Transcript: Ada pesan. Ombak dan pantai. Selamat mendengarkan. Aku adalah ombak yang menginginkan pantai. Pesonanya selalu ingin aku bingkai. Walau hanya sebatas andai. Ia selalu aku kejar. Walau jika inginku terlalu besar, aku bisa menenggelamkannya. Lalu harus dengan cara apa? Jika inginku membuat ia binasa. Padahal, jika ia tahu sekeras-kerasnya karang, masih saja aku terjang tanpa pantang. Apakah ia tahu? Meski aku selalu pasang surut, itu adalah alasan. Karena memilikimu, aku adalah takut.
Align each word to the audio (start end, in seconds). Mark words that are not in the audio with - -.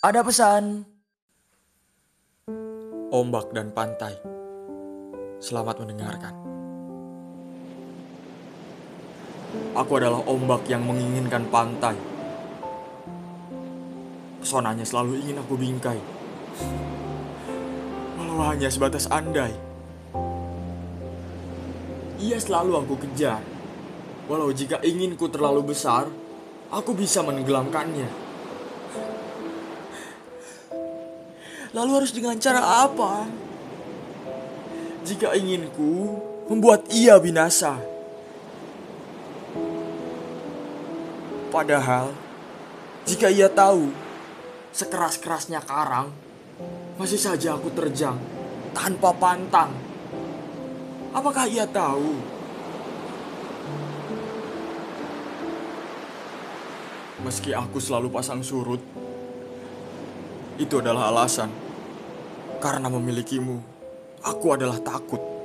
Ada 0.00 0.24
pesan. 0.24 0.80
Ombak 3.12 3.52
dan 3.52 3.68
pantai. 3.68 4.16
Selamat 5.44 5.76
mendengarkan. 5.76 6.32
Aku 9.76 9.92
adalah 10.00 10.24
ombak 10.24 10.64
yang 10.72 10.88
menginginkan 10.88 11.44
pantai. 11.52 12.00
Pesonanya 14.40 14.88
selalu 14.88 15.20
ingin 15.20 15.36
aku 15.36 15.60
bingkai. 15.60 16.00
Walau 18.16 18.40
hanya 18.48 18.72
sebatas 18.72 19.04
andai. 19.12 19.52
Ia 22.24 22.40
selalu 22.40 22.72
aku 22.72 23.04
kejar. 23.04 23.44
Walau 24.32 24.48
jika 24.48 24.80
inginku 24.80 25.28
terlalu 25.28 25.76
besar, 25.76 26.08
aku 26.72 26.96
bisa 26.96 27.20
menenggelamkannya. 27.20 28.29
Lalu 31.70 31.90
harus 32.02 32.10
dengan 32.10 32.34
cara 32.34 32.82
apa? 32.82 33.30
Jika 35.06 35.38
inginku 35.38 36.18
membuat 36.50 36.90
ia 36.90 37.14
binasa. 37.22 37.78
Padahal, 41.50 42.10
jika 43.06 43.30
ia 43.30 43.46
tahu 43.46 43.90
sekeras-kerasnya 44.74 45.62
karang, 45.62 46.10
masih 46.98 47.18
saja 47.18 47.54
aku 47.54 47.70
terjang 47.74 48.18
tanpa 48.74 49.14
pantang. 49.14 49.70
Apakah 51.10 51.46
ia 51.50 51.66
tahu? 51.66 52.18
Meski 57.26 57.50
aku 57.50 57.82
selalu 57.82 58.10
pasang 58.14 58.42
surut, 58.46 58.82
itu 60.60 60.76
adalah 60.76 61.08
alasan. 61.08 61.48
Karena 62.60 62.92
memilikimu, 62.92 63.56
aku 64.20 64.46
adalah 64.52 64.76
takut. 64.84 65.39